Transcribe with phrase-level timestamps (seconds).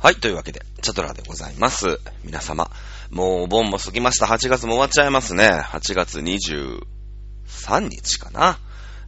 [0.00, 1.98] はい、というわけで、チャトラでございます。
[2.22, 2.70] 皆様、
[3.10, 4.26] もうお盆も過ぎました。
[4.26, 5.48] 8月も終わっちゃいますね。
[5.48, 6.78] 8月23
[7.80, 8.60] 日かな。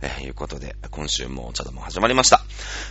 [0.02, 2.42] えー、いうことで、今週もチャトも始まりました。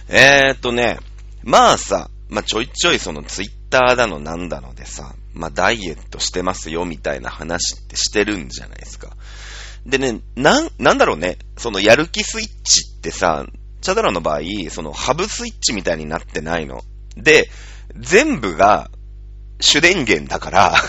[0.08, 0.98] えーっとね、
[1.44, 9.18] まあさ、まあちょいちょいそのツイッターだのなんだのでさ、まあダイエットしてますよみたいな話ってしてるんじゃないですか。
[9.86, 13.46] でね、なん、なんだろうね、そのやる気スイッチってさ、
[13.82, 16.82] チャドラの場合、そのハブスイッチみたいになってないの。
[17.18, 17.50] で、
[17.96, 18.90] 全部が
[19.60, 20.76] 主電源だから、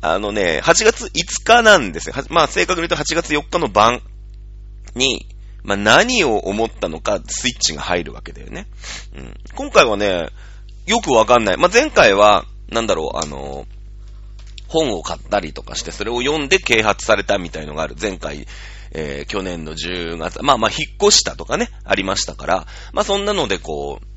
[0.00, 1.10] あのね、8月5
[1.44, 2.14] 日なんですよ。
[2.14, 4.02] はまあ正確に言うと8月4日の晩
[4.94, 5.26] に、
[5.62, 8.66] まあ何を思ったのかスイッチが入るわけだよね。
[9.16, 10.28] うん、今回はね、
[10.86, 11.56] よくわかんない。
[11.56, 13.66] まあ前回は、なんだろう、あの、
[14.68, 17.96] 本を買ったりとかして、それを読んで啓発されたみたいのがある。
[18.00, 18.46] 前回、
[18.92, 24.13] えー、去年の10月、まあまあ引っ越したとかね、ありましたから、まあそんなのでこう、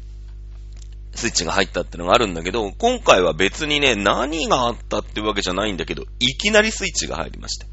[1.17, 7.65] スイッチが入ったってのがあるんだけど、今回は別にね、何があったってわけじゃないんだけど、いきなりスイッチが入りまして。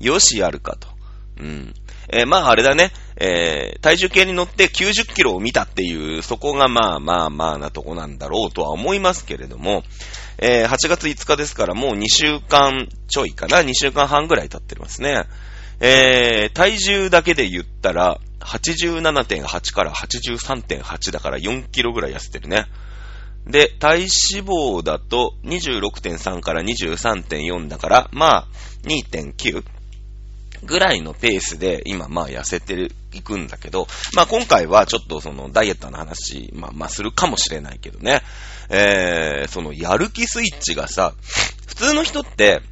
[0.00, 0.86] よし、やるかと。
[1.40, 1.74] うん。
[2.12, 9.82] えーまああれだね、えー体重計に乗って90キロを見たっていう、そこがまあまあまあなとこなんだろうとは思いますけれども、
[10.36, 15.24] えー8月5日ですからもう2週間ちょいかな、2週間半ぐらい経ってますね。
[15.80, 22.66] えー体重だけで言ったら、87.8から83.8だから4キロぐらい痩せてるね。
[23.46, 24.08] で、体脂
[24.46, 28.46] 肪だと26.3から23.4だから、まあ、
[28.84, 29.64] 2.9
[30.64, 38.22] ぐらいのペースで今まあ痩せて、いくんだけど、まあ今回はちょっとそのダイエットの話、まあまあするかもしれないけどね、
[38.68, 41.14] えー、そのやる気スイッチがさ、
[41.66, 42.62] 普通の人って、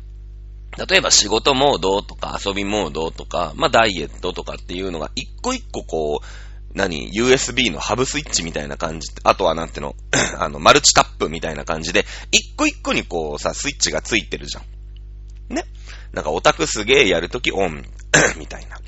[0.88, 6.27] 例えば仕事モードとか遊びモードとか、まあダイエットとかっていうのが一個一個こう、
[6.74, 9.11] 何 ?USB のハブスイッチみたいな感じ。
[9.24, 9.94] あとはなんての？
[10.38, 15.55] あの、マルチタップみたいな感じで、一個一個にこうさ、スイッチがついてるじゃん。
[15.55, 15.64] ね？
[16.12, 17.84] なんかオタクすげえやるときオン、
[18.38, 18.78] みたいな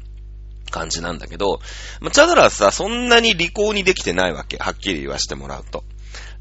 [0.70, 1.60] 感じなんだけど、
[2.00, 4.56] まあ、チャドラはさ、そんなに利口にできてないわけ。
[4.58, 5.84] はっきり言わしてもらうと。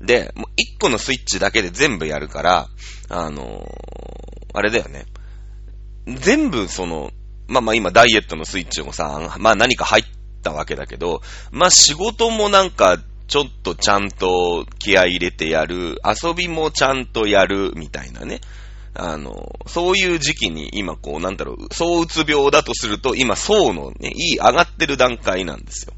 [0.02, 2.70] で、もう一個のスイッチだけで全部やるから、
[3.10, 5.06] あのーあれだよね。
[6.08, 7.12] 全部その、
[7.48, 10.04] まあまあ今ダイエットのスイッチもさ、まあ何か入っ
[10.42, 18.42] たわけだけど、まあ仕事もなんかちょっとちゃんと気合い入れてやる、遊びもちゃんとやるみたいなね。
[18.96, 25.94] あの、そういう時期に今こうなんだろう、躁うつ病だとすると今層のね、いい上がってる段階なんですよ。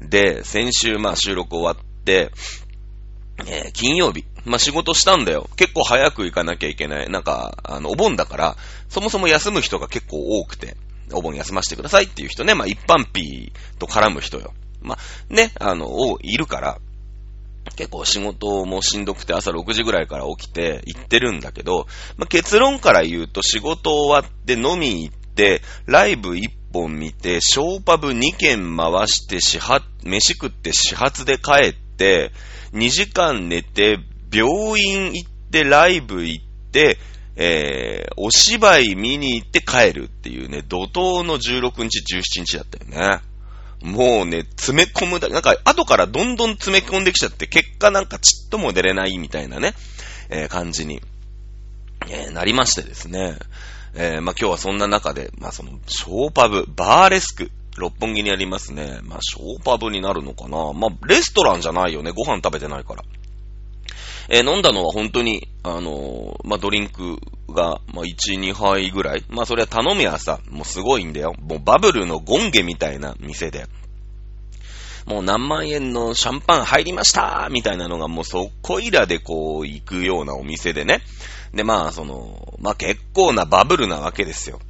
[0.00, 2.32] で、先週まあ収録終わって、
[3.46, 4.24] えー金曜日。
[4.44, 5.48] まあ、仕事したんだよ。
[5.56, 7.10] 結構早く行かなきゃいけない。
[7.10, 8.56] なんか、あの、お盆だから、
[8.88, 10.76] そもそも休む人が結構多くて、
[11.12, 14.52] お盆休ませてくださいっていう人ね、まあ、一般 P と絡む人よ。
[14.80, 16.78] まあ、ね、あの、をいるから、
[17.76, 21.86] 結構仕事もしんどくて朝6時ぐらいから起きて行ってるんだけど、
[22.16, 32.32] まあ、結論から言うと仕事終わって飲み行って、ライブ1本見て、ショーパブ2軒回して、始発、飯食って始発で帰って、
[32.72, 33.98] 2時間寝て、
[34.32, 36.98] 病院行って、ライブ行って、
[37.40, 43.20] えー、お芝居見に行って帰るっていうね、怒涛の16日、17日だったよね。
[43.80, 49.74] もうね、詰め込むだけ、なんか後からどんどん詰め込んできちゃって、結果なんかちっとも出れないみたいなね、
[50.30, 51.00] えー感じに、
[52.08, 53.38] えーなりましてですね。
[53.94, 58.98] えーまあ今日はそんな中で、まあその、ショーパブ、バーレスク、六本木にありますね。
[59.04, 62.10] まあショーパブになるのかなまあレストランじゃないよね。
[62.10, 63.04] ご飯食べてないから。
[64.28, 67.18] えー飲んだのは本当に、あのーまあ、ドリンク
[67.52, 69.24] が、まあ、1、2杯ぐらい。
[69.28, 71.34] まあ、それは頼みはさ、もうすごいんだよ。
[71.40, 73.66] もうバブルのゴンゲみたいな店で。
[75.06, 81.00] もう何万円のシャンパン入りましたみたいなのがもうそこいらでこう行くようなお店でね。
[81.54, 84.60] で、まあ、その、まあ結構なバブルなわけですよ。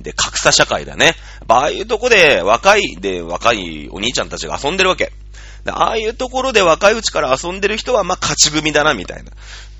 [0.00, 1.14] で、格差社会だね。
[1.48, 5.12] ああいうとこで若い、で、若いお兄ちゃんたちが遊んでるわけ。
[5.70, 9.30] ああいうところで若いうちから遊んでる人は、まあ、勝ち組だな、みたいな。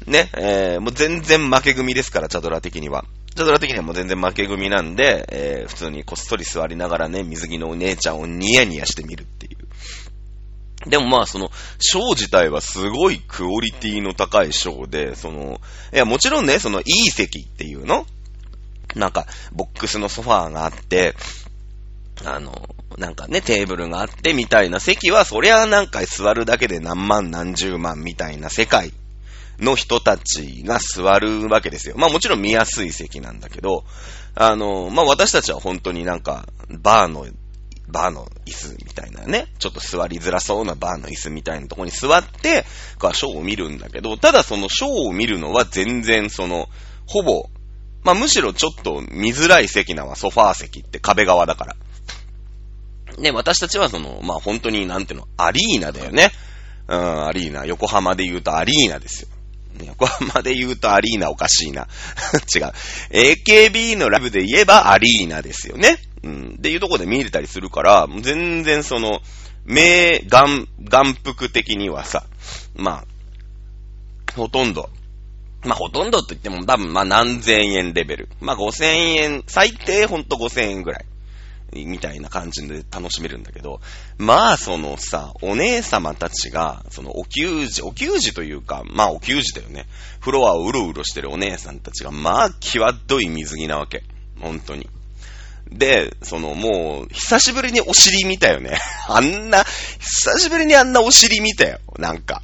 [0.06, 3.04] ね、えー、もう全然負け組ですから、チャドラ的には。
[3.34, 10.88] チャドラ的にはもう全然負け組なんで、えー、普通にこっそり座りながらね、水着のお姉ちゃんをニヤニヤしてみるっていう。
[10.88, 15.60] でもまあ、その、ショー自体はすごいクオリティの高いショーで、その、
[15.94, 18.06] いや、もちろんね、その、いい席っていうの？
[18.94, 21.14] なんか、ボックスのソファーがあって、
[22.24, 28.92] あの、なんかね、テーブルがあってみたいな席は、そりゃなんか座るだけで何万何十万みたいな世界
[29.58, 31.96] の人たちが座るわけですよ。
[31.96, 33.84] まあもちろん見やすい席なんだけど、
[34.34, 37.26] あの、まあ私たちは本当になんか、バーの
[37.88, 42.64] バーの椅子みたいなね、ちょっと座りづらそうなバーの椅子みたいなとこに座って、
[43.12, 46.68] ショーを見るんだけど、ただそのショーを見るのは全然その、
[47.06, 47.50] ほぼ、
[48.02, 51.76] まあ、むしろちょっと見づらい席なのはソファー席って壁側だから。
[53.18, 56.30] ね、私たちはその、まあ、本当になんていうの、アリーナだよね。
[56.88, 57.64] うん、アリーナ。
[57.66, 59.28] 横浜で言うとアリーナですよ。
[59.86, 61.88] 横浜で言うとアリーナおかしいな。
[62.54, 62.72] 違う。
[63.10, 65.98] AKB のライブで言えばアリーナですよね。
[66.22, 66.54] うん。
[66.58, 69.20] っていうとこで見れたりするから、全然その、
[69.64, 72.24] 目、眼、眼福的にはさ、
[72.76, 74.90] まあ、ほとんど、
[75.64, 78.28] まあほとんどと言っても多分まあ何千円レベル。
[78.40, 81.06] まあ5千円、最低ほんと5000円ぐらい。
[81.74, 83.80] みたいな感じで楽しめるんだけど、
[84.18, 89.86] まあそのさ、お姉様たちが、そのお給仕、お給仕というか、まあお給仕だよね。
[90.20, 94.04] フロアをうろうろしてるお姉さんたちが、まあ際どい水着なわけ。
[94.40, 94.88] 本当に。
[95.70, 98.78] で、そのもう、久しぶりにお尻見たよね。
[99.08, 99.64] あんな、
[99.98, 101.80] 久しぶりにあんなお尻見たよ。
[101.98, 102.42] なんか。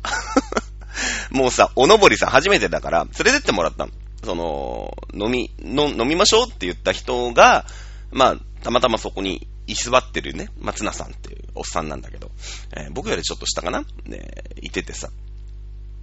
[1.30, 3.92] もうさ、おのぼりさん初めてだから、連れてってもらったの。
[4.24, 7.66] その、飲み、飲みましょうって言った人が、
[8.12, 12.30] まあ、たまたまそこに居座ってるね、松名さんっていうおっさんなんだけど、
[12.76, 13.84] えー、僕よりちょっと下かな？
[14.04, 14.28] ね、
[14.60, 15.10] いててさ。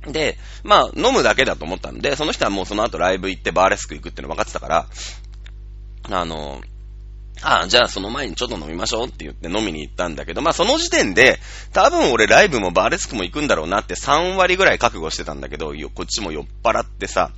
[0.06, 4.88] で、まあ、飲むだけだと思ったんで、その人はもうその後ライブ行ってバーレスク行くっての分かってたから、
[6.10, 6.62] あの、
[7.42, 11.40] ああ、じゃあその前にちょっと飲みましょうって言って飲みに行ったんだけど、まあその時点で、
[11.74, 17.32] 多分俺ライブもバーレスクも行くんだろうなって3割ぐらい覚悟してたんだけど、こっちも酔っ払ってさ、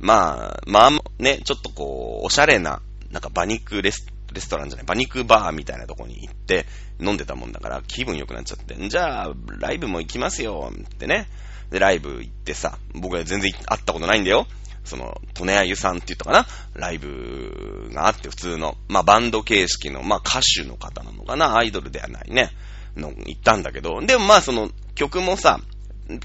[0.00, 2.80] まあ、まあね、ちょっとこう、おしゃれな、
[3.10, 6.66] なんか馬肉レスレストランじゃない、馬肉バーみたいなとこに行って
[7.00, 11.28] 飲んでたもんだから気分良くなっちゃって、じゃあ、ライブも行きますよってね。
[11.70, 14.46] で、ライブ行ってさ、僕は全然会ったことないんだよ。
[14.84, 16.46] その、トネアユさんって言ったかな？
[16.74, 21.56] ライブがあって普通の、まあバンド形式の、まあ歌手の方なのかな？
[21.56, 22.50] アイドルではないね。
[22.96, 25.60] の、行ったんだけど、でもまあその曲もさ、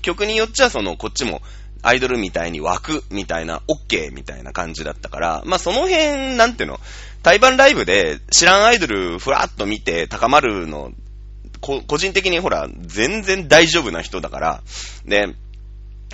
[0.01, 1.42] 曲によっちゃその、こっちも
[1.81, 6.80] アイドルみたいに湧くみたいな、オッケーみたいな感じだったから、まあその辺、なんていうの、
[7.24, 10.92] 対バンライブで知らんアイドルふらっと見て高まるの、
[11.60, 14.62] 個人的にほら、全然大丈夫な人だから、
[15.06, 15.36] で、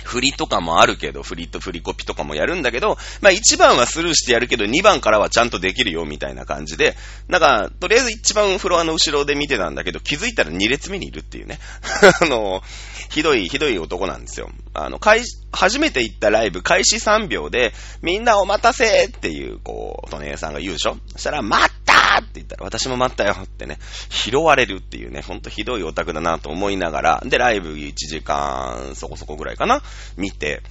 [0.04, 6.96] 振りとかもあるけど、振りと振りコピとかもやるんだけど、まあ1番はスルーしてやるけど、2番からはちゃんとできるよ、みたいな感じで、
[7.28, 11.58] なんか、とりあえず一番フロアの後ろで見てたんだけど、気づいたら2列目にいるっていうね。
[12.20, 12.62] あの、
[13.08, 14.50] ひどい、ひどい男なんですよ。
[14.74, 15.22] あの、開
[15.52, 17.72] 初めて行ったライブ、開始3秒で、
[18.02, 20.96] みんなお待たせっていう、こう、トネさんが言うでしょ？
[21.12, 23.78] そしたら、待ったって言ったら、私も待ったよってね、
[24.10, 29.82] 拾われるっていうね、ほんとひどいオタクだなと思いながら、で、ライブ1時間そこそこぐらいかな
[30.16, 30.62] 見て、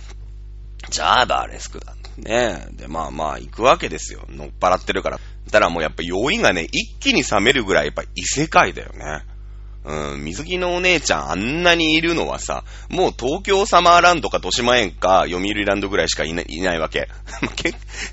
[0.90, 1.96] じゃあバーレスクだ。
[2.18, 4.26] ねで、まあまあ行くわけですよ。
[4.30, 5.20] 乗っ払ってるから。
[5.52, 9.24] たらもうやっぱ酔いがね、一気に冷めるぐらいやっぱ異世界だよね。
[9.88, 17.08] うん、水着のお姉ちゃんあんなにいるのはさ、もう東京サマーランドか豊島園か読売ランドぐらいしかいないいないわ け。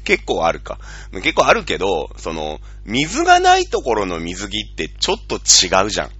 [0.04, 0.78] 結構あるか。
[1.12, 6.10] 結構あるけど、その、水がないところの水着ってちょっと違うじゃん。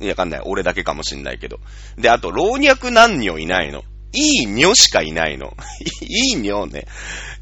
[0.00, 0.40] いや、わかんない。
[0.44, 1.58] 俺だけかもしんないけど。
[1.98, 3.82] で、あと、老若男女いないの。
[4.12, 5.56] いい女しかいないの。
[6.00, 6.86] いい女ね。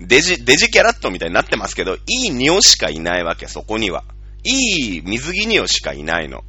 [0.00, 1.99] デジ、デジキャラットみたいになってますけど、い
[2.29, 4.05] い女しかいないわけ、そこには。
[4.44, 6.43] いい水着女しかいないの。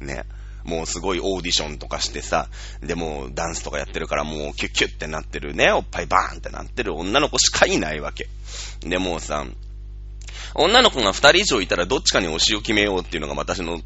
[0.00, 0.24] ね。
[0.68, 2.48] もうすごいオーディションとかしてさ、
[2.80, 8.28] でもダンスとかやってるからもうキュッキュッってなってるね、おっぱいバーンってなってる女の子しかいないわけ。
[8.80, 9.46] でもさ、
[10.54, 13.80] 女の子が二人以上いたらどっちかに推しを決めようっていうのが私の、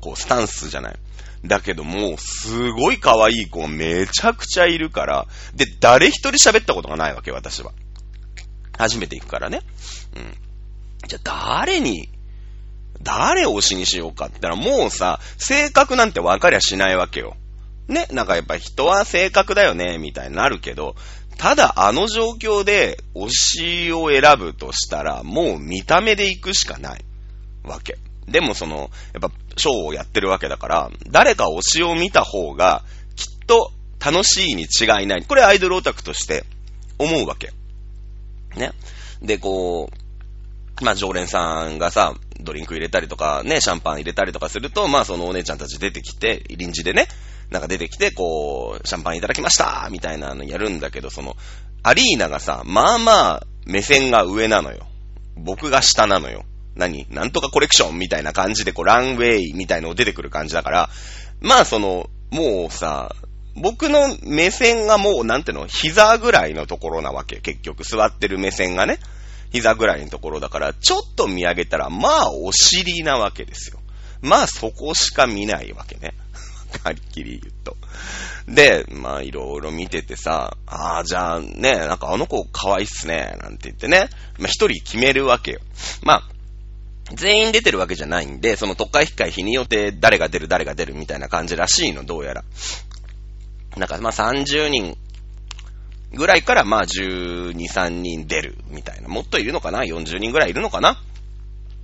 [0.00, 0.96] こう、スタンスじゃない。
[1.44, 7.72] だけどもう、すごい可愛い子がめちゃくちゃいるから、で、誰一人喋ったことがないわけ、私は。
[8.78, 9.60] 初めて行くからね。
[10.16, 10.36] うん。
[11.06, 12.08] じゃあ、誰に
[13.02, 17.36] 誰を推しにしようかって言ったらもうさ、性格なんて分かりゃしないわけよ。
[17.88, 20.96] ね、なんかやっぱ人は性格だよね、みたいになるけど、
[21.38, 27.04] ただあの状況で推しを選ぶとしたら、もう見た目で行くしかない
[27.64, 27.98] わけ。
[28.26, 32.82] でもその、やっぱショーをやってるわけだから、誰か推しを見た方が、
[33.14, 33.72] きっと
[34.04, 35.24] 楽しいに違いない。
[35.24, 36.44] これアイドルオタクとして
[36.98, 37.52] 思うわけ。
[38.56, 38.72] ね。
[39.22, 40.05] で、こう、
[40.82, 47.08] まあ、常連さんがさ、ドリンク入れたりとか、ね、シャンパン入れたりとかすると、まあ、そのお姉ちゃんたち出てきて、臨時でね、
[47.50, 51.36] なんか出てきて、こう、シャンパンいただきましたみたいなのやるんだけど、その、
[51.82, 54.86] アリーナがさ、まあまあ、目線が上なのよ。
[55.36, 56.44] 僕が下なのよ。
[56.74, 57.06] 何？
[57.10, 57.98] なんとかコレクション？
[57.98, 60.90] みたいな感じで、こう、ランウェイみたいのを出てくる感じだから、
[61.40, 63.14] まあ、その、もうさ、
[63.54, 67.36] 僕の目線がもう、なんていうの、膝ぐらいのところなわけ。
[67.36, 68.98] 結局、座ってる目線がね。
[69.52, 73.80] 膝ぐらいのところだから、ちょっと見上げたら、まあ、お尻なわけですよ。
[74.20, 76.14] まあそこしか見ないわけね。
[76.82, 77.76] はっきり言うと。
[78.48, 85.60] で、まあいろいろ見ててさ、ああ、じゃあね、なんかあの子可愛いっすね、なんて言ってね、まあ一人決めるわけよ。
[86.02, 86.28] まあ、
[87.14, 92.44] 全員出てるわけじゃないんで、その特会引会日によって誰が出る誰が出るみたいな感じらしいの、どうやら。
[93.76, 94.96] なんかまあ30人
[96.16, 99.08] ぐらいからまあ12、3人出るみたいな。
[99.08, 100.88] もっといるのかな ?40 人ぐらいいるのかな？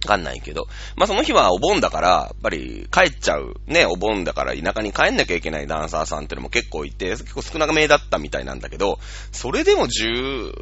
[0.04, 0.66] わかんないけど。
[0.96, 3.54] まあ、その日はお盆だから、やっぱり帰っちゃう。
[3.68, 8.98] ね、お盆だから田舎に帰んなきゃいけないダンサーさんってのも結構いて、結構少なめだったみたいなんだけど、
[9.30, 10.52] それでも14、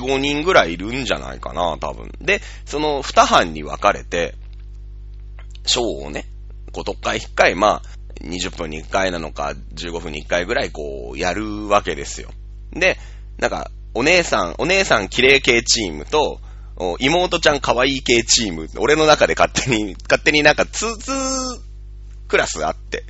[0.00, 2.12] 5人ぐらいいるんじゃないかな、多分。
[2.20, 4.36] で、その2班に分かれて、
[5.66, 6.26] ショーをね、
[6.70, 7.82] こう、特会1回、まあ、
[8.20, 12.30] 20分に1回なのか、15分に1回ぐらいこう、やるわけですよ。
[12.72, 12.96] で、
[13.38, 16.40] なんか、お姉さん、お姉さん綺麗系チームと、
[16.98, 21.14] 妹ちゃん可愛い系チーム、俺の中で勝手に、勝手になんかツーツー
[22.28, 23.04] クラスあって。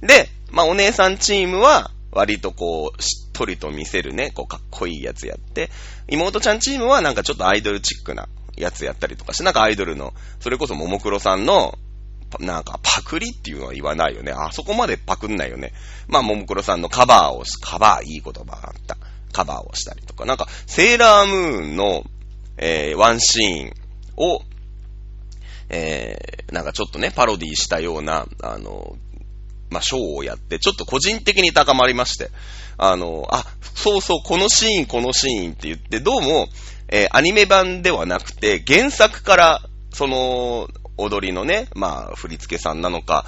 [0.00, 5.70] で、まあお姉さんチームは、割とこう、しっとりと見せるね、こうかっこいいやつやって、
[6.08, 11.76] 妹ちゃんチームはなんかちょっとアイドルチックなやつやったりとかして、なんかアイドルの、それこそももクロさんの、
[12.40, 14.32] なんかパクリっていうのは言わないよね。
[14.32, 15.72] あそこまでパクんないよね。
[16.08, 18.96] まあ、ももクロさんのカバーをし、カバーいい言葉があった。
[19.34, 22.04] カバーをしたりとか、なんか、セーラームーンの、
[22.56, 23.72] えー、ワンシーン
[24.16, 24.42] を、
[25.68, 28.96] えー、なんかちょっとね、パロディしたような、あの、
[29.70, 32.30] まあ、ショーをやって、ちょっと個人的に高まりまして、
[32.78, 36.48] あの、あ、そうそう、このシーン、このシーンって言って、どうも、
[36.88, 39.62] えー、アニメ版ではなくて、原作から、
[39.92, 43.26] その、踊りのね、まあ、振り付けさんなのか、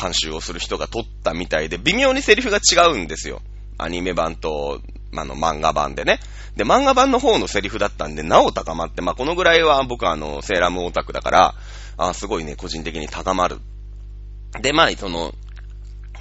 [0.00, 3.40] 監修をする人が撮ったみたいで、微妙にセリフが違うんですよ。
[3.78, 4.80] アニメ版と、
[5.16, 6.20] あの、漫画版でね。
[6.56, 11.54] で、漫画版の方のセリフだったんで、なお高まって、まあ、このぐらいは僕はあの、セーラームオタクだから、
[11.96, 13.58] あすごいね、個人的に高まる。
[14.60, 15.32] で、まあ、その、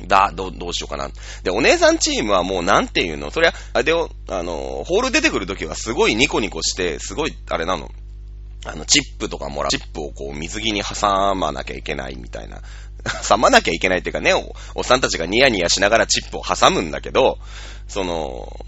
[0.05, 1.09] だ、ど、どうしようかな。
[1.43, 3.31] で、お姉さんチームはもうなんていうの？
[3.31, 7.89] そりゃ、あれを、あの、ホール出てくるときはすごいニコニコして、すごい、あれなの。
[8.65, 9.71] あの、チップとかもらう。
[9.71, 12.61] チップをこう、水着に挟まなきゃいけないみたいな。
[13.27, 17.39] 挟まなきゃいけないっていうかね、お、おっさんたちがニヤニヤしながらチップを挟むんだけど、
[17.87, 18.65] その、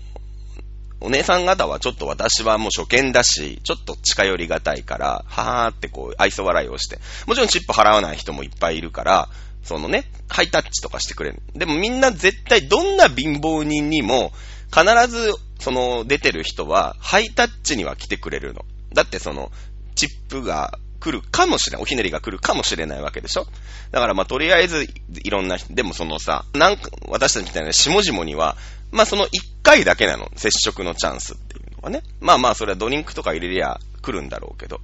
[1.01, 6.99] お姉さん方はちょっと私はもう初見だし、ちょっと近寄りがたいから、はーってこう、愛想笑いをして。
[7.25, 9.29] もちろんチップ払わない人もいっぱいいるから、
[9.63, 11.41] そのね、ハイタッチとかしてくれる。
[11.55, 14.31] でもみんな絶対どんな貧乏人にも、
[14.73, 18.65] 必ず、その、出てる人は、ハイタッチには来てくれるの。
[18.93, 19.51] だってその、
[19.95, 21.83] チップが来るかもしれない。
[21.83, 23.47] おひねりが来るかもしれないわけでしょ
[23.91, 24.87] だからまあとりあえず
[25.23, 28.57] いろんな人、でもそのさ、なんか私たちみたいな下々には、
[28.91, 30.29] まあその一回だけなの。
[30.35, 32.01] 接触のチャンスっていうのはね。
[32.19, 34.81] まあまあそれはドリンクとか入れりゃ来るんだろうけど。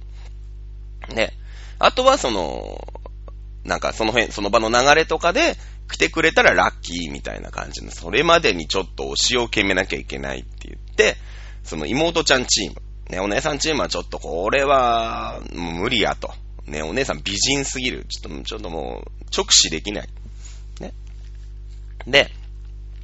[1.14, 1.32] ね。
[1.78, 2.86] あとはその、
[3.64, 5.56] なんかその辺、その場の流れとかで
[5.90, 11.16] 来てくれたらラッキーみたいな感じの、それまでにちょっと推しを決めなきゃいけないって言って、
[11.64, 16.32] その妹ちゃんチーム、ね、お姉さんチームはちょっとこれは、無理やと。
[16.66, 18.06] ね、お姉さん美人すぎる。
[18.08, 20.08] ちょっと、ちょっともう、直視できない。
[20.80, 20.92] ね。
[22.06, 22.30] で、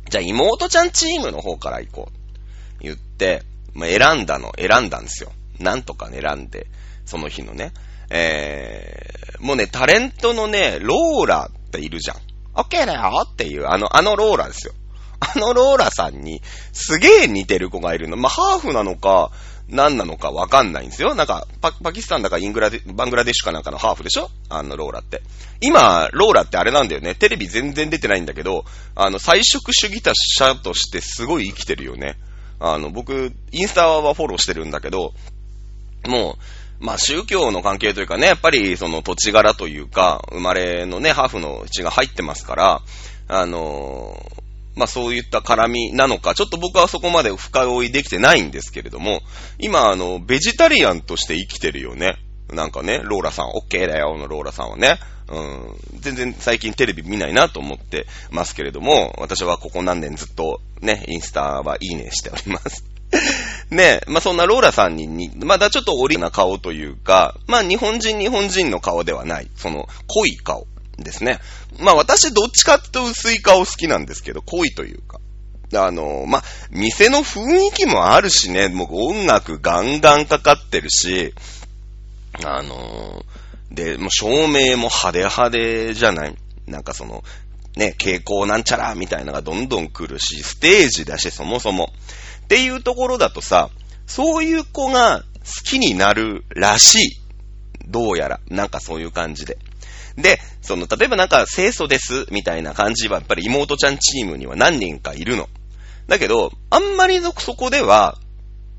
[0.09, 2.83] じゃあ妹ちゃんチームの方から行こう。
[2.83, 3.43] 言って、
[3.75, 5.33] まあ、選んだの、選んだんですよ。
[5.59, 6.67] なんとか選んで、
[7.07, 7.73] その日のね。
[8.11, 12.17] えー、もうね、タレントのね、ローラっているじゃん。
[12.55, 14.75] オッケーだよっていう、あの、あのローラですよ。
[15.21, 16.43] あのローラさんに、
[16.73, 18.17] すげえ似てる子がいるの。
[18.17, 19.31] まあ、ハーフなのか、
[19.73, 21.15] 何なのかわかんないんですよ。
[21.15, 24.31] なんか、パ、パキスタンだかイングラデ、バングラデシュかなんかのハーフでしょ？
[24.51, 25.23] あの、ローラって。
[25.61, 27.15] 今、ローラってあれなんだよね。
[27.15, 28.65] テレビ全然出てないんだけど、
[28.95, 30.03] あの、菜食主義
[30.37, 32.19] 者としてすごい生きてるよね。
[32.61, 35.15] あの、僕、インスタはフォローしてるんだけど、
[36.07, 36.37] も
[36.81, 42.83] う、まあ宗教の関係というかね、やっぱりその土地柄というか、生まれのね、ハーフの血が入ってますから、
[43.29, 44.21] あの
[44.75, 49.21] まあそういった絡みなのか、ちょっと僕はそこまで深追いできてないんですけれども、
[49.59, 52.17] 今あの、ベジタリアンとして生きてるよね。
[52.51, 54.99] なんかね、ローラさん、オッケーだよ、のローラさんはね。
[55.29, 62.85] うん、全然最近テレビ見ないなと思ってますけれども、私はここ何年ずっとね、インスタはいいねしております。
[63.71, 70.67] ねまあ、そんなローラさんにまだちょっとオリな顔というか、まあ、日本人日本人の顔ではない、その、濃い顔
[70.99, 71.41] ですね。
[71.79, 75.21] まあ、私どっちかっていうと薄い顔好きなんですけど、濃いというか。
[75.75, 81.35] あの、まあ、店の雰囲気もあるしね、もう音楽ガンガンかかってるし、
[82.45, 83.25] あの、
[83.71, 86.37] で、もう照明も派手派手じゃない。
[86.67, 87.25] なんかその、
[87.77, 91.93] ね、蛍光なんちゃらみたいなのがどんどん来るし、ステージだし、そもそも。
[92.45, 93.71] っていうところだとさ、
[94.07, 95.25] そういう子が好
[95.65, 97.21] きになるらしい。
[97.87, 98.41] どうやら。
[98.49, 99.59] なんかそういう感じで。
[100.17, 105.49] で、その、例えばなんか、清楚です、みたいな感じは、やっぱり妹ちゃんチームには何人かいるの。
[106.07, 108.19] だけど、あんまりそこでは、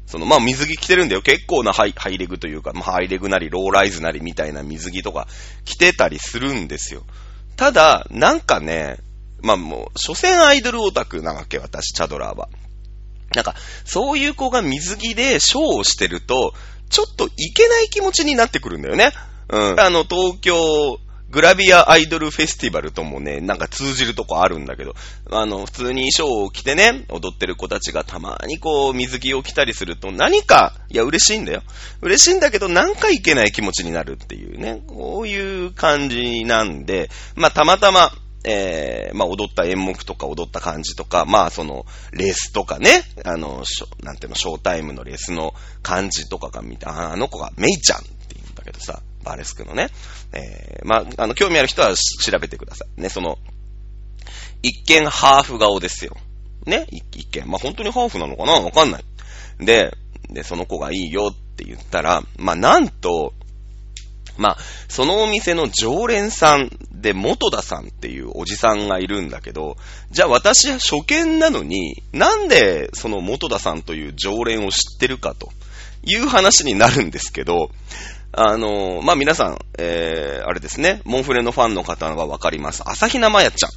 [0.05, 1.21] その、まあ、水着着てるんだよ。
[1.21, 5.27] 結構なハイハイレグというか、まあ、ハイレグなり、ローライズなりみたいな水着とか
[5.65, 7.03] 着てたりするんですよ。
[7.55, 8.97] ただ、なんかね、
[9.41, 12.49] まあもう、所詮アイドルオタクなわけ、私、チャドラーは。
[13.35, 16.53] なんか、そういう子が水着でショーをしてると、
[16.89, 19.11] ちょっといけない気持ちになってくるんだよね。
[19.49, 19.79] うん。
[19.79, 20.99] あの、東京、
[21.33, 24.93] グラビアアイドルフェスティバルともね、なんか通じるとこあるんだけど、
[25.31, 31.63] あの、普通に衣装を着てね、踊ってる子たちがたまにこう、水着を着たりすると何か、いや、嬉しいんだよ。
[32.01, 38.11] 嬉しいんだけど、なんかいけない気持ちになるっていうね、こういう感じなんで、まあ、たまたま、
[38.45, 43.63] えー、まあ、踊った演目とか踊った感じとか、まあ、その、レースとかね、あの、
[44.03, 49.89] なんていうの、ショータイムのレースの感じとかが見た、ああの子がメイちゃんって言うんだけどさ、バレスクのね。
[50.33, 53.01] えー、まあ、あの、興味ある人は調べてください。
[53.01, 53.39] ね、その、
[54.61, 56.15] 一見ハーフ顔ですよ。
[56.65, 57.49] ね、一見。
[57.49, 58.53] まあ、本当にハーフなのかな？
[58.53, 59.03] わかんない。
[59.59, 59.91] で、
[60.29, 63.33] で、その子がいいよって言ったら、まあ、なんと、
[64.37, 69.75] まあ、そのお店の常連さんで、元田さんっていうおじさんがいるんだけど、
[70.09, 75.51] じゃあ私は初見なのに、なんでその元田さんという常連を知ってるかと
[76.01, 77.69] いう話になるんですけど、
[78.35, 82.81] あのまあ、皆さん、えー、あれですね、モンフレのファンの方はわかります。
[82.83, 83.69] 朝比奈まやちゃん。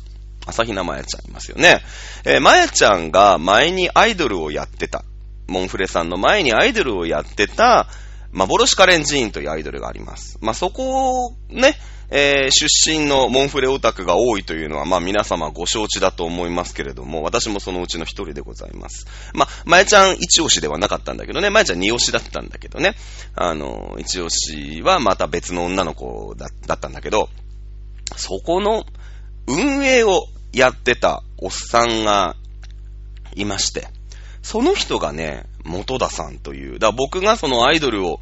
[0.47, 1.83] 朝比奈まやちゃんいますよね。
[2.25, 5.05] えー、まやちゃんが前にアイドルをやってた。
[5.47, 7.87] モンフレさんの前にアイドルをやってた、
[8.33, 10.39] 幻カレンジーンというアイドルがあります。
[10.41, 11.75] まあ、そこをね、
[12.11, 19.07] えー、出身のモンフレオタクが多いというのは、まあ皆様ご承知だと思いますけれども、私もそのうちの一人でございます。
[19.35, 22.95] まあ、まやちゃん一押しではなかったんだけどね、まやちゃん二押しだったんだけどね、
[23.35, 27.29] あの、一押しはまた別の女の子だったんだけど、
[28.17, 28.85] そこの
[29.47, 32.37] 運営をやってたおっさんが
[33.35, 33.89] いまして、
[34.43, 38.21] その人がね、元田さんという、だ僕がそのアイドルを、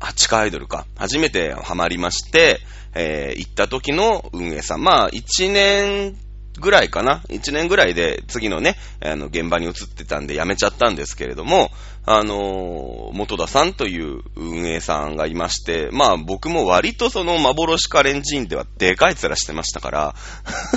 [0.00, 2.60] あ、地下アイドルか、初めてハマりまして、
[2.94, 4.82] えー、行った時の運営さん。
[4.82, 6.16] まあ、1年
[6.60, 7.22] ぐらいかな。
[7.28, 11.70] 1年ぐらいで次のね、あの、現場に移ってたんで辞めちゃったんですけれども、
[12.06, 20.14] あのー、元田さんという運営さんがいまして、まあ僕も割とその幻カレンジンではでかい面してましたから、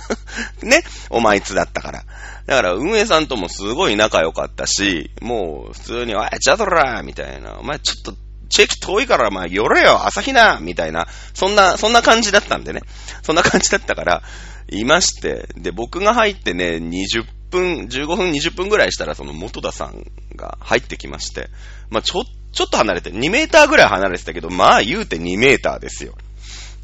[0.64, 2.06] ね、お前いつだったから。
[2.48, 12.82] だから運営さんともすごい仲良かったし、もう普通に、おい、チャドラーみたいな、お前ちょっとチェキ遠いから、まあ、寄れよ、朝日なみたいな、そんな、そんな感じだったんでね。
[13.24, 14.24] そんな感じだったから、
[14.70, 20.06] いまして、で、僕が入ってね、20分、15分、20分ぐらいしたら、その元田さん
[20.36, 21.50] が入ってきまして、
[21.90, 26.16] まあ、ちょ、ちょっと離れて、2メーターぐらい離れてたけど、まあ、言うて2メーターですよ。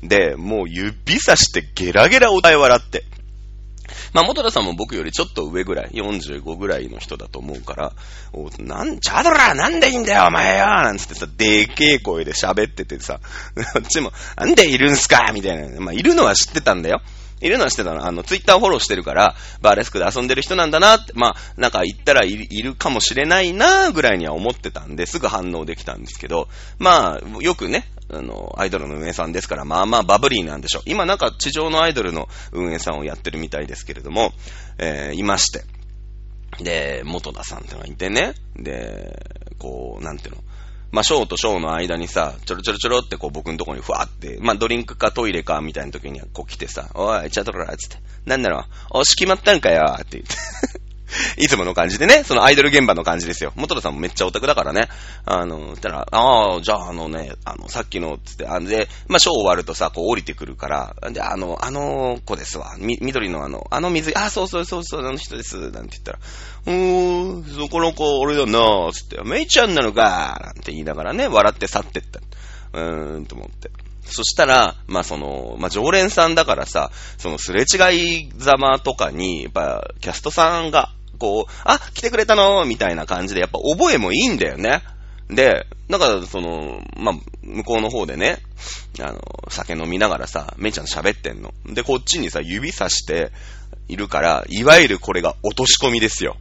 [0.01, 3.05] で、もう指さしてゲラゲラお題笑って。
[4.13, 7.93] まあ、元田さんも僕よりちょっと上ぐらい、45ぐらいの人だと思うから、
[8.31, 13.19] おなん、チャドラーなんでいいんだよ、お前よなんつってさ、でけえ声で喋っててさ、
[13.73, 15.81] こっちも、なんでいるんすかみたいな。
[15.81, 17.01] まあ、いるのは知ってたんだよ。
[17.43, 18.05] いるのは知ってたの。
[18.05, 26.47] あの、ツイッターフォローしてるから、バーレスクで遊んでる人なんだなって、まあ、なんか言ったらいるかもしれないなぐらいには思ってたんで、すぐ反応できたんですけど、
[26.79, 30.83] まあ、よくね、あの、アイドルの運営さんですから、まあまあバブリーなんでしょう。
[30.85, 34.33] 今なんか地上のアイドルの運営さんをやってるみたいですけれども、
[34.77, 35.63] えー、いまして。
[36.61, 39.25] で、元田さんってのがいてね、で、
[39.57, 40.43] こう、なんていうの、
[40.93, 48.63] まあ、ショーとショーの間にさ、ちょろちょろちょろってこう僕のとこにふわって、まあ、ドリンクかトイレかみたいな時にはこう来てさ、おい、チャトラーつって、なんだろう、
[48.99, 50.82] 押し決まったんかよって言って。
[51.37, 53.53] いつもの感じでね、そのアイドル現場の感じですよ。
[53.55, 54.89] 元田さんもめっちゃオタクだからね。
[55.25, 62.75] あの、たら、ああ、じゃああのね、あの、さっきの、つって、あんで、まあ、ショー終わるとさ、こう降りてくるから、で、あの、あの子ですわ。
[62.77, 66.19] み、緑のあの、あの水、あ、そうそうそうそう、あの人です、なんて言ったら、
[66.65, 72.19] うーん、そこの子、俺だな、つって、メイちゃんなのか、なんて言いながらね、笑って去ってった。
[72.73, 73.69] うーん、と思って。
[74.05, 82.65] そしたら、まあその、まあ常連さんだからさ、そのすれ違いざまとかに、やっぱキャストさんがこう、あ、来てくれたの？
[82.65, 84.81] みたいな感じで、やっぱ覚えもいいんだよね。
[85.29, 88.39] で、だから、その、まあ、向こうの方でね、
[88.99, 91.53] あの、酒飲みながらさ、めいちゃん喋ってんの。
[91.65, 93.31] で、こっちにさ、指さして
[93.87, 96.35] いるから、いわゆるこれが落とし込みですよ。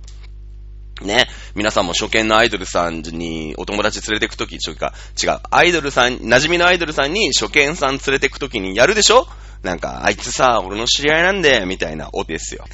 [1.00, 1.28] ね。
[1.54, 5.40] 皆さんも初見のアイドルさんにお友達連れてくとき、違うか、違う。
[5.50, 9.26] アイドルさん、馴染みのアイドルさんに初見さん連れてくときにやるでしょ？
[9.62, 12.64] なんか、あいつさ、俺の知り合いなんで、みたいなおですよ。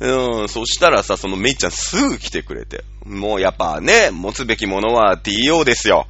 [0.00, 2.84] うん、そしたらさ、そのめいちゃんすぐ来てくれて。
[3.04, 6.06] もうやっぱね、持つべきものは TO ですよ。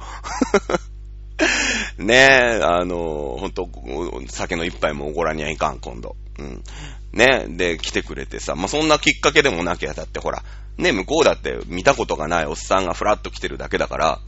[1.97, 3.69] ねえ、あの、ほんと、
[4.29, 6.15] 酒の一杯もおごらにはいかん、今度。
[6.39, 6.63] うん。
[7.13, 10.43] ね、で、来てくれてさ、まあ、そんなきっかけでもなきゃ、だってほら、
[10.77, 14.19] ね、向こうだって見たことがないおっさんがふらっと来てるだけだから、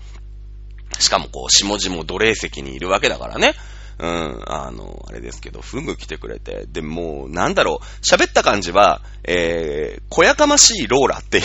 [0.99, 3.53] しかもこう、下地も奴隷席にいるわけだからね。
[3.99, 11.43] うん、あの、あれですけど、フグ来てくれて、で、もう、なんだろう、喋った感じは、えー、小やかましいローラっていう。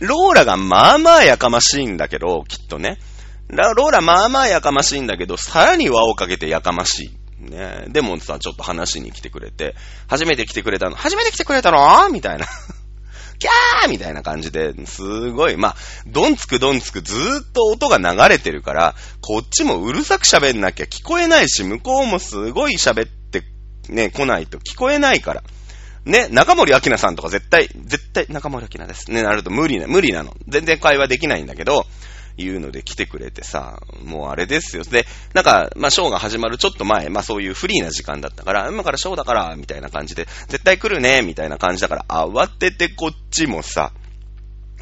[0.00, 2.98] ローラがまあまあやかましいんだけど、きっとね。
[3.50, 7.50] ローラまあまあやかましいんだけど、さらに輪をかけてやかましい。
[7.50, 7.86] ね。
[7.88, 9.74] でもさ、ちょっと話に来てくれて、
[10.08, 12.08] 初めて来てくれたの、初めて来てくれたの？
[12.10, 12.46] みたいな。
[13.40, 15.76] キャーみたいな感じで、すごい、まあ、
[16.06, 23.42] どんつくどんつくずーっと音が流れてるから、こっちもうるさく喋んなきゃ聞こえないし、向こうもすごい喋って
[23.88, 25.42] ね、来ないと聞こえないから。
[26.04, 29.10] ね、中森明菜さんとか絶対、絶対中森明菜です。
[29.10, 30.34] ね、なると無理な、無理なの。
[30.46, 31.86] 全然会話できないんだけど、
[32.36, 34.84] いうので来てくれてさ、もうあれですよ。
[34.84, 43.92] で、なんか、まあ、ショーが始まるちょっと前、まあ、そういうフリーな時間だったから、今からショーだから、みたいな感じで、絶対来るね、みたいな感じだから、慌ててこっちもさ、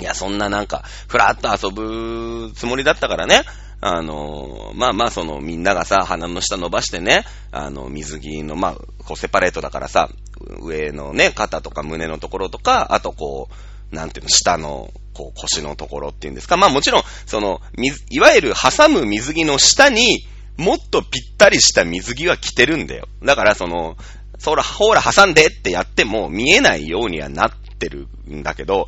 [0.00, 3.42] いや、そんななんか、ふらっと遊ぶつもりだったからね、
[3.80, 10.08] あの、まあまあ、その、みんながさ、鼻の下伸ばしてね、あの、水着の、まあ、こう、セパレートだからさ、
[10.60, 13.54] 上のね、肩とか胸のところとか、あとこう、
[13.90, 16.56] なんていうの、下の、こう腰のところっていうんですか。
[16.56, 23.08] まあもちろん、その、水、いわゆる挟む水着の下に、もっとぴったりした水着は着てるんだよ。
[23.22, 23.96] だからその、
[24.38, 28.86] そら、ほら挟んでってやっても見えないようにはなってるんだけど、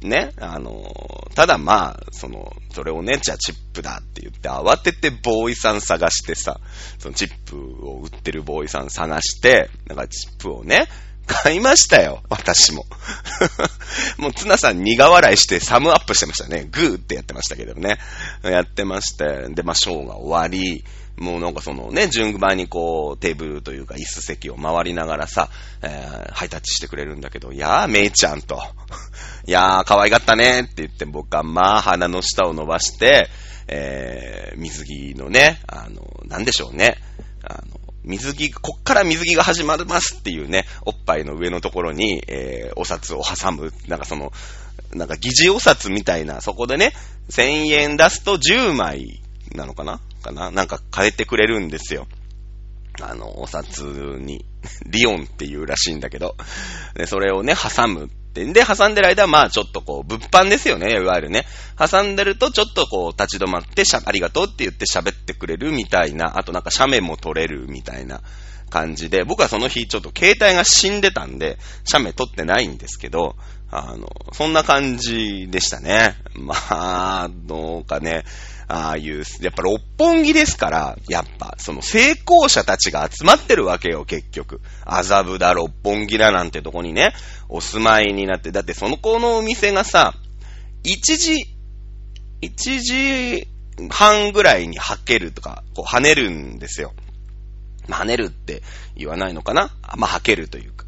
[0.00, 6.60] ね、あの、ただまあ、その、それをね、じゃあチップだって言って慌ててボーイさん探してさ、
[6.98, 7.56] そのチップ
[7.88, 10.86] を売ってるボーイさん探して、なんかチップをね、
[11.28, 12.86] 買いましたよ、私も。
[14.18, 16.66] もう、ツナさん苦笑いしてサムアップしてましたね。
[16.72, 17.98] グーってやってましたけどね。
[18.42, 20.84] やってまして、で、まあ、ショーが終わり、
[21.18, 25.50] もうなんかそのね、順番にこう、テーブルというか椅子席を回りながらさ、
[25.82, 28.60] えー、ハイタッチしてくれるんだけど、やー、めいちゃんと。
[29.46, 33.28] いやー、可愛かったねって言って僕はまあ鼻の下を伸ばして、
[33.66, 36.96] えー、水着のね、あの、なんでしょうね。
[37.42, 43.72] あの、水着、こっから水着が始まりますっていうね、おっぱいの上のところに、えー、お札を挟む。
[43.86, 44.32] なんかその、
[44.94, 46.94] なんか疑似お札みたいな、そこでね、
[47.30, 49.20] 1000円出すと10枚
[49.54, 50.00] なのかな？
[50.22, 50.50] かな？
[50.50, 52.06] なんか変えてくれるんですよ。
[53.00, 54.44] あの、お札に、
[54.86, 56.34] リオンっていうらしいんだけど、
[56.94, 58.10] でそれをね、挟む。
[58.34, 61.46] で、挟んでる間は、まあちょっとこう、物販ですよね、いわゆるね。
[61.78, 68.20] 挟んでると、ちょっとこう、立ち止まって、しゃ、ありがとうって言って喋ってくれるみたいな、あとなんか写メも撮れるみたいな
[68.68, 73.36] 感じで、僕はその日ちょっと携帯が死んでたんで、写メ撮ってないんですけど、
[73.70, 76.16] あの、そんな感じでしたね。
[76.34, 78.24] まあ、どうかね。
[78.70, 84.60] ああいう、やっぱ六本木ですから、やっぱ、その成功者たちが集まってるわけよ、結局。
[84.84, 87.14] 麻布だ、六本木だなんてとこにね、
[87.48, 90.12] お住まいになって、だってその子のお店がさ、
[90.84, 91.46] 一時、
[92.42, 93.48] 一時
[93.88, 96.92] 半ぐらいにはけるとか、こう跳ねるんですよ。
[97.88, 98.62] 跳ねるって
[98.96, 99.70] 言わないのかな？
[99.96, 100.84] まあ、はけるというか。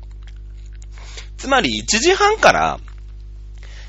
[1.38, 2.78] つまり1時半から、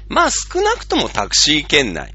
[0.08, 2.14] まあ少なくともタクシー圏内、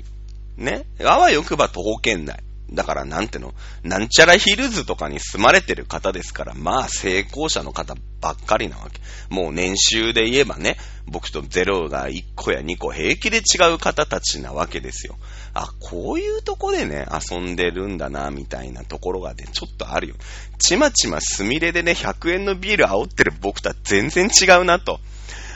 [0.56, 0.86] ね。
[1.04, 2.42] あわよくば徒歩圏内。
[2.72, 9.00] だからなんての、なんちゃらヒルズとかに住まれてる方ですから、まあ成功者の方ばっかりなわけ。
[9.32, 15.16] もう年収で言えばね、僕とゼロが1個や2個平気で違う方たちなわけですよ。
[15.54, 20.14] あ、こういうとこでね、遊んでるんだな、みたいなところがね、ちょっとあるよ。
[20.58, 24.98] ちまちますみれでね、100円のビール煽ってる僕とは全然違うなと。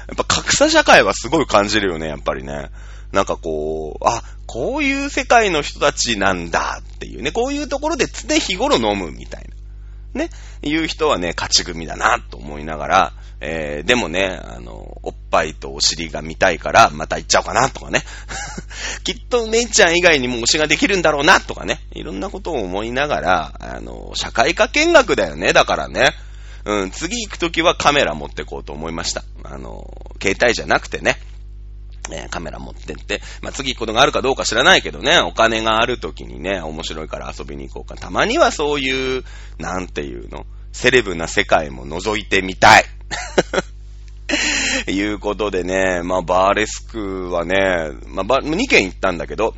[0.07, 2.71] やっぱ格差社会はすごい感じるよね、やっぱりね。
[3.13, 9.51] なんかこう、あ、こういう世界の人たちなんだっていうね、こういうところで常日頃飲むみたいな。
[10.13, 10.29] ね、
[10.63, 18.03] いう人はね、勝ち組だなと思いながら、えー、でもね、あの、おっぱいとお尻が見たいから、また行っちゃおうかなとかね。
[19.05, 21.81] きっと姉ちゃん以外にも推しができるんだろうなとかね。
[21.93, 26.11] いろんなことを思いながら、あの、社会科見学だよね、だからね。
[26.65, 29.25] うん、次行くときはカメラ持ってこうと思いました。
[29.45, 29.85] あの、
[30.21, 31.19] 携帯じゃなくてね。
[32.31, 38.01] カメラ持ってって、まあ、次行くことがあるかどうか知らないけどね、お金がある時にね、面白いから遊びに行こうか。
[38.01, 39.25] たまにはそういう、
[39.59, 42.85] なんていうの、セレブな世界も覗いてみたい。
[44.87, 49.55] いうことでね、まあ、バーレスクはね、まあ、2軒行ったんだけど、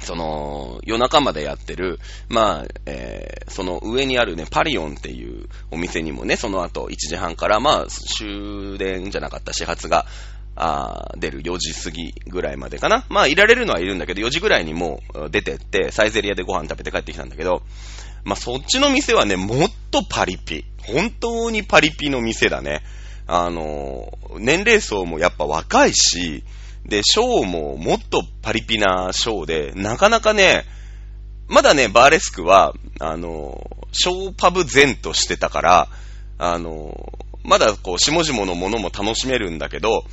[0.00, 10.06] その、夜中までやってる、まあ、えー、その上にあるね、パリオンっていうお店にもね、その後1時半から、まあ、終電じゃなかった始発が
[10.56, 13.04] あ出る4時過ぎぐらいまでかな。
[13.08, 17.62] まあ、いられるのはいるんだけど、4時ぐらいにもう出てって、サイゼリアでご飯食べて帰ってきたんだけど、
[18.24, 20.64] まあ、そっちの店はね、もっとパリピ。
[20.78, 22.82] 本当にパリピの店だね。
[23.26, 26.42] あの、年齢層もやっぱ若いし、
[26.86, 30.64] で、ショーももっとパリピなショーで、なかなかね、
[31.48, 35.88] まだね、バーレスクは、あの、ショーパブ前としてたから、
[36.38, 37.12] あの、
[37.44, 40.04] まだこう、下々のものも楽しめるんだけど、